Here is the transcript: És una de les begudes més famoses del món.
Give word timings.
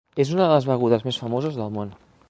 És 0.23 0.29
una 0.37 0.43
de 0.43 0.47
les 0.55 0.65
begudes 0.71 1.05
més 1.09 1.21
famoses 1.25 1.61
del 1.61 1.73
món. 1.77 1.97